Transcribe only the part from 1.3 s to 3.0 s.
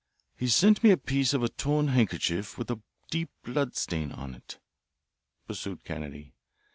of a torn handkerchief with a